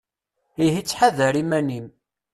[0.65, 1.87] Ihi ttḥadar iman-im.